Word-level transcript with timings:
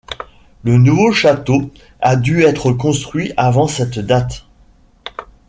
Le 0.63 0.79
nouveau 0.79 1.11
château 1.11 1.69
a 1.99 2.15
dû 2.15 2.41
être 2.41 2.71
construit 2.71 3.33
avant 3.37 3.67
cette 3.67 3.99
date. 3.99 4.47